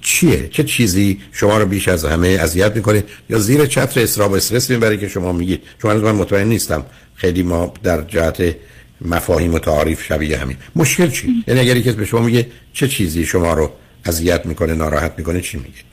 چیه؟ 0.00 0.48
چه 0.48 0.64
چیزی 0.64 1.20
شما 1.32 1.58
رو 1.58 1.66
بیش 1.66 1.88
از 1.88 2.04
همه 2.04 2.28
اذیت 2.28 2.76
می‌کنه؟ 2.76 3.04
یا 3.30 3.38
زیر 3.38 3.66
چتر 3.66 4.00
استراب 4.00 4.32
و 4.32 4.34
استرس 4.34 4.70
می‌بره 4.70 4.96
که 4.96 5.08
شما 5.08 5.32
میگید؟ 5.32 5.62
چون 5.82 5.96
من 5.96 6.12
مطمئن 6.12 6.48
نیستم. 6.48 6.86
خیلی 7.14 7.42
ما 7.42 7.74
در 7.82 8.02
جهت 8.02 8.56
مفاهیم 9.00 9.54
و 9.54 9.58
تعاریف 9.58 10.04
شبیه 10.04 10.38
همین. 10.38 10.56
مشکل 10.76 11.10
چی؟ 11.10 11.44
یعنی 11.46 11.60
اگر 11.60 11.80
کسی 11.80 11.96
به 11.96 12.04
شما 12.04 12.20
میگه 12.20 12.46
چه 12.72 12.88
چیزی 12.88 13.26
شما 13.26 13.54
رو 13.54 13.70
اذیت 14.04 14.46
می‌کنه 14.46 14.74
ناراحت 14.74 15.12
می‌کنه 15.18 15.40
چی 15.40 15.56
میگید 15.56 15.86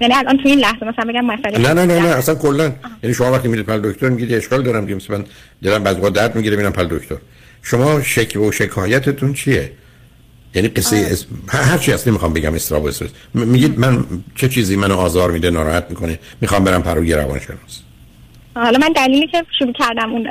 یعنی 0.00 0.14
الان 0.14 0.36
تو 0.36 0.48
این 0.48 0.58
لحظه 0.58 0.86
مثلا 0.86 1.04
بگم 1.04 1.24
مسئله 1.24 1.58
نه 1.58 1.72
نه 1.72 1.86
نه 1.86 2.00
نه 2.00 2.08
اصلا 2.08 2.34
کلا. 2.34 2.72
یعنی 3.02 3.14
شما 3.14 3.32
وقتی 3.32 3.48
میرید 3.48 3.66
پل 3.66 3.80
دکتر 3.92 4.08
میگید 4.08 4.32
اشکال 4.32 4.62
دارم 4.62 4.86
که 4.86 4.94
مثلا 4.94 5.24
دلم 5.62 5.84
بعضی 5.84 6.00
وقت 6.00 6.12
درد 6.12 6.36
می‌گیره 6.36 6.56
میرم 6.56 6.72
پل 6.72 6.86
دکتر. 6.86 7.16
شما 7.62 8.02
شک 8.02 8.36
و 8.36 8.52
شکایتتون 8.52 9.34
چیه؟ 9.34 9.72
یعنی 10.54 10.68
قصه 10.68 10.96
اس... 10.96 11.26
هر 11.48 11.78
چی 11.78 11.92
اصلا 11.92 12.12
می‌خوام 12.12 12.32
بگم 12.32 12.54
استراب 12.54 12.86
استرس. 12.86 13.10
میگید 13.34 13.78
من 13.78 14.04
چه 14.34 14.48
چیزی 14.48 14.76
منو 14.76 14.96
آزار 14.96 15.30
میده 15.30 15.50
ناراحت 15.50 15.86
می‌کنه 15.90 16.18
می‌خوام 16.40 16.64
برم 16.64 16.82
پروی 16.82 17.14
روانشناس. 17.14 17.82
حالا 18.54 18.78
من 18.78 18.92
دلیلی 18.92 19.26
که 19.26 19.44
شروع 19.58 19.72
کردم 19.72 20.12
اون 20.12 20.22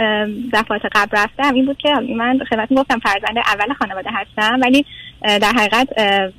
دفعات 0.54 0.82
قبل 0.92 1.18
رفتم 1.18 1.54
این 1.54 1.66
بود 1.66 1.78
که 1.78 1.90
من 2.18 2.40
خدمتتون 2.50 2.78
گفتم 2.78 3.00
فرزند 3.00 3.38
اول 3.38 3.74
خانواده 3.74 4.10
هستم 4.14 4.60
ولی 4.62 4.86
در 5.22 5.54
حقیقت 5.56 5.88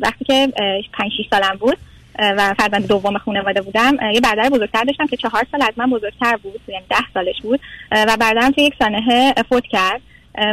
وقتی 0.01 0.25
که 0.25 0.53
5 0.93 1.13
6 1.19 1.27
سالم 1.31 1.57
بود 1.61 1.79
و 2.19 2.55
فرزند 2.59 2.87
دوم 2.87 3.19
خانواده 3.19 3.63
بودم 3.63 3.97
یه 4.15 4.21
برادر 4.21 4.49
بزرگتر 4.49 4.85
داشتم 4.85 5.07
که 5.07 5.17
چهار 5.17 5.47
سال 5.53 5.63
از 5.63 5.73
من 5.77 5.91
بزرگتر 5.91 6.37
بود 6.37 6.61
یعنی 6.69 6.85
ده 6.91 6.97
سالش 7.15 7.41
بود 7.43 7.61
و 7.93 8.17
برادرم 8.21 8.51
تو 8.51 8.61
یک 8.61 8.75
سانحه 8.79 9.35
فوت 9.49 9.65
کرد. 9.67 10.01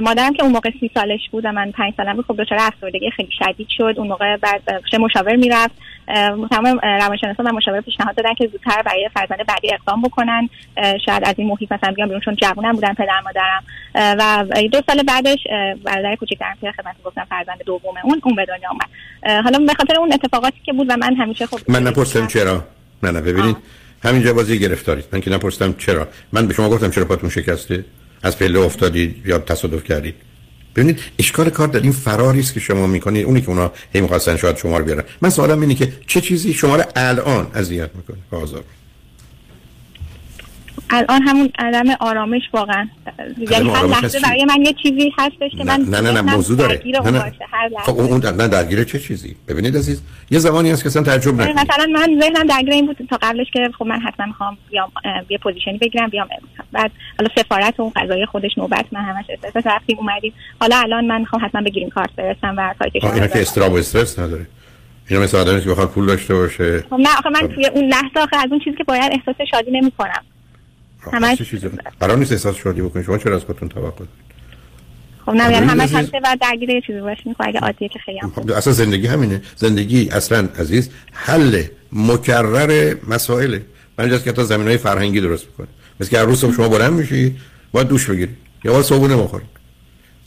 مادرم 0.01 0.33
که 0.33 0.43
اون 0.43 0.51
موقع 0.51 0.69
سی 0.79 0.91
سالش 0.93 1.19
بود 1.31 1.45
و 1.45 1.51
من 1.51 1.71
پنج 1.71 1.93
سالم 1.97 2.13
بود 2.13 2.25
خب 2.25 2.41
دچار 2.43 2.59
افسردگی 2.61 3.11
خیلی 3.15 3.29
شدید 3.39 3.67
شد. 3.77 3.93
اون 3.97 4.07
موقع 4.07 4.37
بعد 4.37 4.61
چه 4.91 4.97
مشاور 4.97 5.35
می‌رفت. 5.35 5.75
تمام 6.51 6.79
روانشناسان 6.83 7.47
و 7.47 7.51
مشاور 7.51 7.81
پیشنهاد 7.81 8.15
دادن 8.15 8.33
که 8.33 8.47
زودتر 8.47 8.81
برای 8.81 9.09
فرزند 9.13 9.45
بعدی 9.45 9.73
اقدام 9.73 10.01
بکنن. 10.01 10.49
شاید 11.05 11.23
از 11.25 11.35
این 11.37 11.47
محیط 11.47 11.71
مثلا 11.71 11.91
بیام 11.91 12.07
بیرون 12.07 12.21
چون 12.21 12.35
جوونم 12.35 12.71
بودن 12.71 12.93
پدر 12.93 13.21
مادرم. 13.25 13.63
و 14.19 14.45
دو 14.71 14.81
سال 14.87 15.03
بعدش 15.03 15.37
برادر 15.83 16.15
کوچیکترم 16.15 16.55
که 16.61 16.71
خدمت 16.71 16.95
گفتم 17.03 17.25
فرزند 17.29 17.63
دوم 17.65 17.95
اون 18.03 18.21
اون 18.23 18.35
به 18.35 18.45
دنیا 18.45 18.69
اومد. 18.69 19.43
حالا 19.43 19.59
به 19.59 19.73
خاطر 19.73 19.99
اون 19.99 20.13
اتفاقاتی 20.13 20.57
که 20.65 20.73
بود 20.73 20.87
و 20.89 20.97
من 20.97 21.15
همیشه 21.15 21.45
خب 21.45 21.59
من 21.67 21.87
نپرسیدم 21.87 22.27
چرا. 22.27 22.63
نه 23.03 23.11
نه 23.11 23.21
ببینید. 23.21 23.57
همین 24.03 24.21
جوازی 24.21 24.59
گرفتارید. 24.59 25.05
من 25.11 25.21
که 25.21 25.29
نپرسیدم 25.31 25.73
چرا. 25.73 26.07
من 26.33 26.47
به 26.47 26.53
شما 26.53 26.69
گفتم 26.69 26.91
چرا 26.91 27.05
پاتون 27.05 27.29
شکسته؟ 27.29 27.85
از 28.23 28.39
پله 28.39 28.59
افتادید 28.59 29.21
یا 29.25 29.39
تصادف 29.39 29.83
کردید 29.83 30.15
ببینید 30.75 30.99
اشکال 31.19 31.49
کار 31.49 31.67
در 31.67 31.79
این 31.79 31.91
فراری 31.91 32.39
است 32.39 32.53
که 32.53 32.59
شما 32.59 32.87
می‌کنید 32.87 33.25
اونی 33.25 33.41
که 33.41 33.49
اونا 33.49 33.71
هی 33.93 34.01
می‌خواستن 34.01 34.37
شاید 34.37 34.57
شما 34.57 34.77
رو 34.77 34.85
بیارن. 34.85 35.03
من 35.21 35.29
سوالم 35.29 35.61
اینه 35.61 35.75
که 35.75 35.93
چه 36.07 36.21
چیزی 36.21 36.53
شما 36.53 36.75
رو 36.75 36.83
الان 36.95 37.47
اذیت 37.53 37.89
می‌کنه؟ 37.95 38.41
آزار 38.41 38.63
الان 40.89 41.21
همون 41.21 41.49
عدم 41.59 41.85
آرامش 41.99 42.41
واقعا. 42.53 42.87
یعنی 43.37 43.69
هر 43.69 43.85
لحظه 43.85 44.19
برای 44.19 44.45
من 44.45 44.65
یه 44.65 44.73
چیزی 44.83 45.13
هستش 45.17 45.51
که 45.57 45.63
من 45.63 45.85
نه 45.89 46.01
نه 46.01 46.11
نه 46.11 46.21
موضوع 46.21 46.57
داره. 46.57 46.81
نه 46.85 47.11
نه. 47.11 47.33
خب 47.83 47.99
اون 47.99 48.25
نه 48.25 48.47
درگیر 48.47 48.83
چه 48.83 48.99
چیزی؟ 48.99 49.35
ببینید 49.47 49.77
عزیز 49.77 50.01
یه 50.31 50.39
زمانی 50.39 50.71
هست 50.71 50.83
که 50.83 50.89
اصلا 50.89 51.03
تعجب 51.03 51.33
نکنید. 51.33 51.55
مثلا 51.55 51.85
من 51.93 52.19
ذهنم 52.21 52.47
درگیر 52.47 52.73
این 52.73 52.85
بود 52.85 52.97
تا 53.09 53.17
قبلش 53.21 53.47
که 53.53 53.69
خب 53.77 53.85
من 53.85 53.99
حتما 53.99 54.25
می‌خوام 54.25 54.57
بیام 54.69 54.91
یه 55.29 55.37
پوزیشنی 55.37 55.77
بگیرم 55.77 56.09
بیام 56.09 56.27
بعد 56.71 56.91
حالا 57.19 57.29
سفارت 57.37 57.79
اون 57.79 57.91
قضایی 57.95 58.25
خودش 58.25 58.57
نوبت 58.57 58.85
من 58.91 59.01
همش 59.01 59.25
استرس. 59.29 59.67
رفتیم 59.67 59.97
اومدیم. 59.99 60.33
حالا 60.59 60.77
الان 60.77 61.05
من 61.05 61.19
می‌خوام 61.19 61.45
حتما 61.45 61.61
بگیریم 61.61 61.89
کارت 61.89 62.15
برسم 62.15 62.53
و 62.57 62.73
کارتش 62.79 63.03
اینا 63.03 63.27
که 63.27 63.41
استراب 63.41 63.73
و 63.73 63.75
استرس 63.75 64.19
نداره. 64.19 64.47
اینا 65.09 65.23
مثل 65.23 65.37
آدمی 65.37 65.61
که 65.61 65.69
بخواد 65.69 65.89
پول 65.89 66.05
داشته 66.05 66.35
باشه. 66.35 66.83
خب 66.89 66.95
نه 66.99 67.09
آخه 67.17 67.29
من 67.29 67.39
خب. 67.39 67.47
توی 67.47 67.67
اون 67.67 67.85
لحظه 67.85 68.19
آخه 68.19 68.37
از 68.37 68.51
اون 68.51 68.59
چیزی 68.59 68.77
که 68.77 68.83
باید 68.83 69.11
احساس 69.11 69.47
شادی 69.51 69.71
نمی‌کنم. 69.71 70.21
همش 71.13 71.41
قرار 71.99 72.17
نیست 72.17 72.31
احساس 72.31 72.55
شادی 72.55 72.81
بکنید 72.81 73.05
شما 73.05 73.17
چرا 73.17 73.35
از 73.35 73.43
خودتون 73.43 73.69
توقع 73.69 74.05
خب 75.25 75.31
نه 75.31 75.51
یعنی 75.51 75.65
همش 75.65 75.93
هست 75.93 76.13
و 76.13 76.37
درگیر 76.41 76.69
یه 76.69 76.81
چیزی 76.81 77.01
باشین 77.01 77.33
خب 77.33 77.41
اگه 77.47 77.59
عادیه 77.59 77.89
که 77.89 77.99
خیلی 77.99 78.19
خب 78.35 78.51
اصلا 78.51 78.73
زندگی 78.73 79.07
همینه. 79.07 79.41
زندگی 79.55 80.09
اصلا 80.09 80.49
عزیز 80.59 80.89
حل 81.11 81.63
مکرر 81.93 82.95
مسائل 83.07 83.59
من 83.97 84.05
اینجاست 84.05 84.23
که 84.23 84.31
تا 84.31 84.43
زمین 84.43 84.67
های 84.67 84.77
فرهنگی 84.77 85.21
درست 85.21 85.45
می‌کنه 85.45 85.67
مثل 85.99 86.09
که 86.09 86.17
هر 86.17 86.25
روز 86.25 86.45
شما 86.45 86.69
بلند 86.69 86.93
میشی 86.93 87.35
باید 87.71 87.87
دوش 87.87 88.09
بگیرید 88.09 88.37
یا 88.63 88.71
باید 88.71 88.85
صبحونه 88.85 89.15
بخورید 89.17 89.57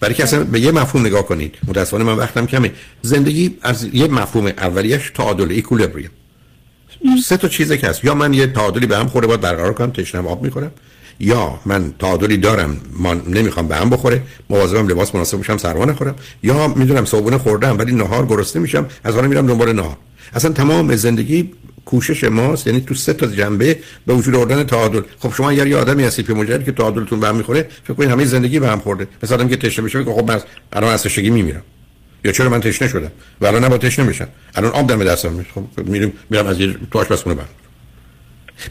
برای 0.01 0.15
که 0.15 0.23
اصلا 0.23 0.45
به 0.45 0.61
یه 0.61 0.73
مفهوم 0.73 1.07
نگاه 1.07 1.27
کنید. 1.27 1.59
متاسفانه 1.69 2.05
من 2.05 2.17
وقتم 2.17 2.47
کمه. 2.47 2.73
زندگی 3.03 3.57
از 3.63 3.95
یه 3.95 4.09
مفهوم 4.09 4.47
اولیش 4.47 5.11
تعادل 5.11 5.51
ایکولیبریوم 5.51 6.11
سه 7.25 7.37
تا 7.37 7.49
چیزه 7.49 7.79
که 7.79 7.87
هست. 7.87 8.05
یا 8.05 8.15
من 8.15 8.35
یه 8.35 8.47
تعادلی 8.47 8.87
به 8.87 8.97
هم 8.97 9.07
خوره 9.07 9.27
باید 9.27 9.41
برقرار 9.41 9.73
کنم 9.75 9.91
تشنم 9.91 10.27
آب 10.27 10.43
می‌کنم 10.43 10.71
یا 11.21 11.61
من 11.67 11.93
تعادلی 11.99 12.37
دارم 12.37 12.81
ما 12.93 13.15
نمی‌خوام 13.15 13.69
به 13.69 13.77
هم 13.77 13.91
بخوره 13.91 14.23
مواظبم 14.51 14.89
لباس 14.89 15.15
مناسب 15.15 15.39
میشم 15.39 15.57
سرما 15.57 15.85
نخورم 15.85 16.15
یا 16.43 16.69
می‌دونم 16.69 17.05
صبحونه 17.05 17.39
خوردم 17.39 17.79
ولی 17.79 17.93
نهار 17.95 18.27
گرسنه 18.27 18.63
میشم 18.63 18.87
از 19.05 19.17
آن 19.17 19.27
میرم 19.27 19.47
دنبال 19.47 19.73
نهار. 19.73 19.97
اصلا 20.35 20.53
تمام 20.53 20.97
زندگی 20.97 21.51
کوشش 21.85 22.25
ماست 22.25 22.67
یعنی 22.67 22.81
تو 22.81 22.95
سه 22.95 23.13
تا 23.13 23.27
جنبه 23.27 23.79
به 24.07 24.15
وجود 24.15 24.35
آوردن 24.35 24.65
تعادل. 24.65 25.01
خب 25.19 25.35
شما 25.35 25.51
اگر 25.51 25.67
یه 25.67 25.77
آدمی 25.77 26.05
هستید 26.05 26.27
که 26.27 26.35
مجرد 26.35 26.65
که 26.65 26.73
تعادلتون 26.73 27.21
به 27.21 27.27
هم 27.27 27.37
می‌خوره 27.37 27.69
فکر 27.85 27.95
کنید 27.95 28.11
همه 28.11 28.25
زندگی 28.25 28.61
به 28.61 28.69
هم 28.69 28.79
خورده. 28.79 29.09
مثلا 29.23 29.45
که 29.45 29.57
تشنه 29.57 29.85
بشه 29.85 30.05
خب 30.05 30.31
من 30.31 30.41
الان 30.73 30.93
از 30.93 31.03
تشنگی 31.03 31.31
میمیرم. 31.31 31.63
یا 32.25 32.33
چرا 32.33 32.49
من 32.49 32.61
تشنه 32.61 32.89
شدم؟ 32.89 33.11
و 33.41 33.47
الان 33.47 33.65
نباید 33.65 33.81
تشنه 33.81 34.05
بشم. 34.05 34.29
الان 34.55 34.71
آب 34.71 34.87
دم 34.87 35.05
دستم. 35.05 35.47
خب 35.55 35.89
میرم 35.89 36.13
میرم 36.31 36.47
از 36.47 36.57
تو 36.91 36.99
آشپزخونه 36.99 37.35
برم. 37.35 37.49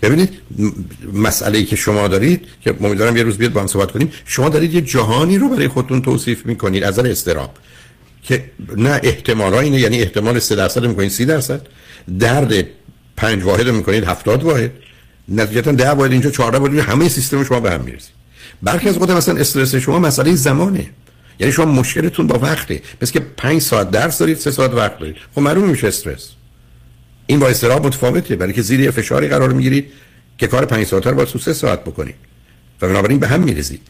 ببینید 0.02 0.30
مسئله 1.14 1.58
ای 1.58 1.66
که 1.66 1.76
شما 1.76 2.08
دارید 2.08 2.48
که 2.62 2.76
امیدوارم 2.82 3.18
یه 3.18 3.24
روز 3.24 3.38
بیاد 3.38 3.54
با 3.54 3.62
هم 3.62 3.68
صحبت 3.68 3.92
کنیم 3.92 4.12
شما 4.26 4.50
دارید 4.50 4.74
یه 4.74 4.82
جهانی 4.82 5.38
رو 5.38 5.50
برای 5.50 5.68
خودتون 5.68 6.02
توصیف 6.02 6.46
می‌کنید 6.46 6.84
از 6.84 7.00
نظر 7.00 7.10
استراب 7.10 7.58
که 8.24 8.46
نه 8.78 9.00
احتمال 9.04 9.54
اینه 9.54 9.80
یعنی 9.80 10.02
احتمال 10.02 10.40
3 10.40 10.56
درصد 10.56 10.86
می‌کنید 10.86 11.12
30 11.12 11.26
درصد. 11.26 11.62
درد 12.20 12.66
پنج 13.18 13.44
واحد 13.44 13.68
می‌کنید 13.68 14.04
70 14.04 14.44
واحد. 14.44 14.72
نتیجتا 15.30 15.72
10 15.72 15.90
واحد 15.90 16.12
اینجا 16.12 16.30
14 16.30 16.58
واحد 16.58 16.80
همه 16.80 17.10
سیستم 17.10 17.44
شما 17.44 17.60
به 17.60 17.72
هم 17.72 17.82
می‌رسه 17.82 18.10
برخی 18.64 18.90
از 18.90 18.98
وقت 18.98 19.10
مثلا 19.10 19.40
استرس 19.40 19.76
شما 19.76 20.00
مسئله 20.00 20.36
زمانه. 20.36 20.90
یعنی 21.40 21.54
شما 21.54 21.66
مشکلتون 21.66 22.28
با 22.28 22.40
وقته. 22.40 22.82
پس 23.02 23.12
که 23.12 23.20
5 23.20 23.62
ساعت 23.62 23.92
درس 23.92 24.18
دارید 24.18 24.38
3 24.38 24.52
ساعت 24.52 24.74
وقت 24.74 25.00
دارید. 25.00 25.16
خب 25.36 25.42
معلوم 25.42 25.70
میشه 25.70 25.88
استرس. 25.88 26.30
این 27.28 27.40
با 27.40 27.48
استراب 27.48 27.86
متفاوته. 27.86 28.36
برای 28.36 28.54
که 28.54 28.62
زیر 28.62 28.92
فشاری 28.92 29.28
قرار 29.28 29.54
می‌گیرید 29.54 29.92
که 30.38 30.48
کار 30.48 30.66
5 30.66 30.86
ساعت 30.86 31.08
رو 31.08 31.16
با 31.16 31.26
3 31.26 31.54
ساعت 31.54 31.84
بکنید. 31.84 32.16
و 32.82 32.88
بنابراین 32.88 33.20
به 33.20 33.28
هم 33.28 33.40
می‌رسید 33.40 33.82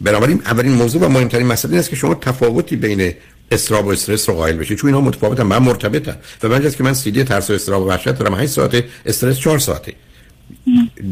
بنابراین 0.00 0.42
اولین 0.44 0.72
موضوع 0.72 1.02
و 1.02 1.08
مهمترین 1.08 1.46
مسئله 1.46 1.70
این 1.70 1.80
است 1.80 1.90
که 1.90 1.96
شما 1.96 2.14
تفاوتی 2.14 2.76
بین 2.76 3.14
استراب 3.50 3.86
و 3.86 3.90
استرس 3.90 4.28
رو 4.28 4.34
قائل 4.34 4.56
بشید. 4.56 4.78
چون 4.78 4.88
اینا 4.90 5.00
متفاوتن 5.00 5.42
من 5.42 5.58
مرتبطن 5.58 6.16
و 6.42 6.48
من 6.48 6.70
که 6.70 6.84
من 6.84 6.94
سیدی 6.94 7.24
ترس 7.24 7.50
و 7.50 7.52
استراب 7.52 7.82
و 7.82 7.88
وحشت 7.88 8.08
دارم 8.08 8.34
8 8.34 8.52
ساعته 8.52 8.84
استرس 9.06 9.38
4 9.38 9.58
ساعته. 9.58 9.92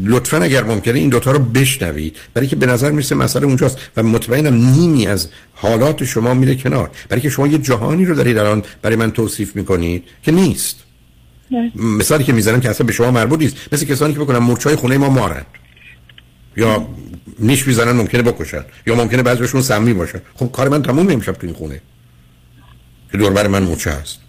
لطفا 0.03 0.37
اگر 0.37 0.63
ممکنه 0.63 0.99
این 0.99 1.09
دوتا 1.09 1.31
رو 1.31 1.39
بشنوید. 1.39 2.17
برای 2.33 2.47
که 2.47 2.55
به 2.55 2.65
نظر 2.65 2.91
می‌رسه 2.91 3.15
مسئله 3.15 3.45
اونجاست 3.45 3.77
و 3.97 4.03
مطمئنم 4.03 4.53
نیمی 4.53 5.07
از 5.07 5.27
حالات 5.53 6.03
شما 6.03 6.33
میره 6.33 6.55
کنار. 6.55 6.91
برای 7.09 7.21
که 7.21 7.29
شما 7.29 7.47
یه 7.47 7.57
جهانی 7.57 8.05
رو 8.05 8.15
دارید 8.15 8.37
الان 8.37 8.63
برای 8.81 8.95
من 8.95 9.11
توصیف 9.11 9.55
می‌کنید 9.55 10.03
که 10.23 10.31
نیست. 10.31 10.83
مثالی 11.75 12.23
که 12.23 12.33
می‌زنم 12.33 12.59
که 12.61 12.69
اصلا 12.69 12.87
به 12.87 12.93
شما 12.93 13.11
مربوط 13.11 13.39
نیست. 13.39 13.55
مثل 13.71 13.85
کسانی 13.85 14.13
که 14.13 14.19
بکنن 14.19 14.37
مورچای 14.37 14.75
خونه 14.75 14.97
ما 14.97 15.09
مارن 15.09 15.45
یا 16.57 16.87
نیش 17.39 17.67
می‌زنن 17.67 17.91
ممکنه 17.91 18.21
بکشن. 18.21 18.65
یا 18.87 18.95
ممکنه 18.95 19.23
بعضیشون 19.23 19.61
سمی 19.61 19.93
باشن. 19.93 20.21
خب 20.35 20.51
کار 20.51 20.69
من 20.69 20.81
تموم 20.81 21.09
نمیشه 21.09 21.31
تو 21.31 21.47
این 21.47 21.55
خونه. 21.55 21.81
که 23.11 23.17
دوربر 23.17 23.47
من 23.47 23.63
مورچه 23.63 23.91
هست. 23.91 24.19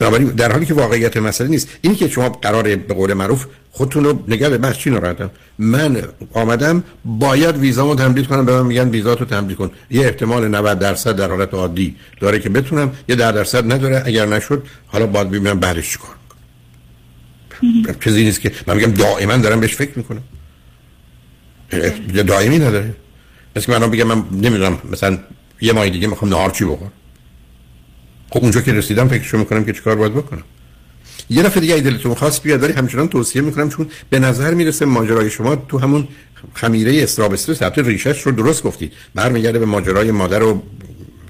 بنابراین 0.00 0.28
در 0.28 0.52
حالی 0.52 0.66
که 0.66 0.74
واقعیت 0.74 1.16
مسئله 1.16 1.48
نیست 1.48 1.68
اینی 1.80 1.96
که 1.96 2.08
شما 2.08 2.28
قرار 2.28 2.76
به 2.76 2.94
قول 2.94 3.12
معروف 3.12 3.46
خودتون 3.70 4.04
رو 4.04 4.24
نگه 4.28 4.48
به 4.48 4.72
چی 4.72 4.90
ناراحتم 4.90 5.30
من 5.58 6.02
آمدم 6.32 6.84
باید 7.04 7.56
ویزامو 7.56 7.94
تمدید 7.94 8.26
کنم 8.26 8.46
به 8.46 8.52
من 8.52 8.66
میگن 8.66 8.88
ویزاتو 8.88 9.24
تمدید 9.24 9.56
کن. 9.56 9.70
یه 9.90 10.02
احتمال 10.02 10.48
90 10.48 10.78
درصد 10.78 11.16
در 11.16 11.28
حالت 11.28 11.54
عادی 11.54 11.96
داره 12.20 12.38
که 12.38 12.48
بتونم 12.48 12.92
یه 13.08 13.14
در 13.14 13.32
درصد 13.32 13.72
نداره 13.72 14.02
اگر 14.06 14.26
نشد 14.26 14.62
حالا 14.86 15.06
باید 15.06 15.28
ببینم 15.28 15.60
بعدش 15.60 15.90
چیکار 15.92 16.14
چیزی 18.04 18.24
نیست 18.24 18.40
که 18.40 18.52
من 18.66 18.76
میگم 18.76 18.92
دائما 18.92 19.36
دارم 19.36 19.60
بهش 19.60 19.74
فکر 19.74 19.92
می‌کنم. 19.96 20.22
دائمی 22.26 22.58
نداره. 22.58 22.94
مثل 23.56 23.78
من 23.78 23.90
بگم 23.90 24.04
من 24.04 24.24
نمی‌دونم 24.32 24.78
مثلا 24.92 25.18
یه 25.60 25.72
ماه 25.72 25.88
دیگه 25.88 26.06
می‌خوام 26.06 26.30
نهار 26.30 26.50
چی 26.50 26.64
بخورم؟ 26.64 26.92
خب 28.30 28.40
اونجا 28.42 28.60
که 28.60 28.72
رسیدم 28.72 29.08
فکرشو 29.08 29.38
می‌کنم 29.38 29.64
که 29.64 29.72
چیکار 29.72 29.96
باید 29.96 30.14
بکنم. 30.14 30.42
یه 31.30 31.42
دفعه 31.42 31.60
دیگه 31.60 31.76
دلتون 31.76 32.14
خواست 32.14 32.42
بیاد 32.42 32.62
ولی 32.62 32.72
همچنان 32.72 33.08
توصیه 33.08 33.42
می‌کنم 33.42 33.68
چون 33.68 33.90
به 34.10 34.18
نظر 34.18 34.54
می‌رسه 34.54 34.84
ماجرای 34.84 35.30
شما 35.30 35.56
تو 35.56 35.78
همون 35.78 36.08
خمیره 36.54 37.02
استراب 37.02 37.32
استرس 37.32 37.62
حتی 37.62 37.82
ریشش 37.82 38.22
رو 38.22 38.32
درست 38.32 38.62
گفتید. 38.62 38.92
برمیگرده 39.14 39.58
به 39.58 39.66
ماجرای 39.66 40.10
مادر 40.10 40.42
و 40.42 40.62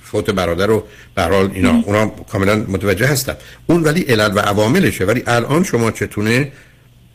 فوت 0.02 0.30
برادر 0.30 0.70
و 0.70 0.84
به 1.14 1.22
حال 1.22 1.50
اینا. 1.54 1.82
اونا 1.86 2.06
کاملا 2.06 2.56
متوجه 2.56 3.06
هستن. 3.06 3.36
اون 3.66 3.82
ولی 3.82 4.00
علل 4.00 4.32
و 4.36 4.38
عواملشه. 4.38 5.04
ولی 5.04 5.22
الان 5.26 5.64
شما 5.64 5.90
چتونه؟ 5.90 6.52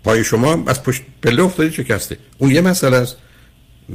پای 0.03 0.23
شما 0.23 0.63
از 0.67 0.83
پشت 0.83 1.01
پله 1.23 1.43
افتادی 1.43 1.71
شکسته. 1.71 2.17
اون 2.37 2.51
یه 2.51 2.61
مسئله 2.61 2.97
است. 2.97 3.15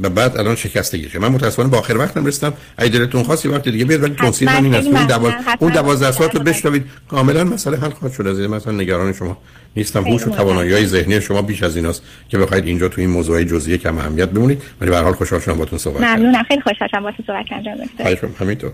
و 0.02 0.08
بعد 0.08 0.36
الان 0.36 0.56
شکستگیشه 0.56 1.18
من 1.18 1.28
متاسفانه 1.28 1.68
با 1.68 1.78
آخر 1.78 1.96
وقتم 1.96 2.26
رسیدم. 2.26 2.52
اگه 2.76 2.98
دلتون 2.98 3.22
خواست 3.22 3.46
وقت 3.46 3.68
دیگه 3.68 3.84
بیاد 3.84 4.02
ولی 4.02 4.14
توصیه 4.14 4.60
من 4.60 4.64
این 4.64 4.74
است. 4.74 4.86
اون 4.86 5.06
دواز 5.06 5.32
اون 5.58 5.72
12 5.72 6.12
ساعت 6.12 6.34
رو 6.34 6.42
بشنوید. 6.42 6.84
کاملا 7.08 7.44
مسئله 7.44 7.76
حل 7.76 7.90
خواهد 7.90 8.14
شد. 8.14 8.26
از 8.26 8.38
این 8.38 8.50
مثلا 8.50 8.72
نگران 8.72 9.12
شما 9.12 9.38
نیستم. 9.76 10.04
هوش 10.04 10.26
و 10.26 10.30
توانایی 10.30 10.72
های 10.72 10.86
ذهنی 10.86 11.20
شما 11.20 11.42
بیش 11.42 11.62
از 11.62 11.76
ایناست 11.76 12.02
که 12.28 12.38
بخواید 12.38 12.66
اینجا 12.66 12.88
تو 12.88 13.00
این 13.00 13.10
موضوعی 13.10 13.44
جزئیه 13.44 13.78
کم 13.78 13.98
اهمیت 13.98 14.28
بمونید. 14.28 14.62
ولی 14.80 14.90
به 14.90 14.96
هر 14.96 15.02
حال 15.02 15.12
خوشحال 15.12 15.40
شدم 15.40 15.54
باهاتون 15.54 15.78
صحبت 15.78 16.00
ممنونم. 16.00 16.42
خیلی 16.42 16.60
خوشحال 16.60 16.88
شدم 16.88 17.00
باهاتون 17.00 17.26
صحبت 17.26 17.46
کردم. 17.46 18.34
همینطور. 18.40 18.68